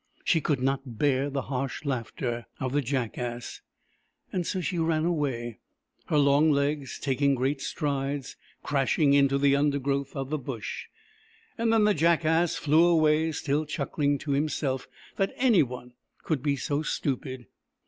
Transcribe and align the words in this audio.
She 0.23 0.41
could 0.41 0.59
not 0.63 0.97
bear 0.97 1.29
the 1.29 1.43
harsh 1.43 1.85
laughter 1.85 2.47
of 2.59 2.73
the 2.73 2.81
Jackass, 2.81 3.61
and 4.33 4.47
so 4.47 4.59
she 4.59 4.79
ran 4.79 5.05
away, 5.05 5.59
her 6.07 6.17
long 6.17 6.49
legs 6.51 6.97
taking 6.97 7.35
great 7.35 7.61
strides, 7.61 8.35
crashing 8.63 9.13
into 9.13 9.37
the 9.37 9.55
undergrowth 9.55 10.15
of 10.15 10.31
the 10.31 10.39
Bush. 10.39 10.85
Then 11.55 11.69
the 11.83 11.93
Jackass 11.93 12.55
flew 12.55 12.83
away, 12.87 13.31
still 13.31 13.63
chuckling 13.67 14.17
to 14.17 14.31
himself 14.31 14.87
that 15.17 15.33
anyone 15.35 15.93
couJd 16.25 16.41
be 16.41 16.55
so 16.55 16.81
stupid. 16.81 17.45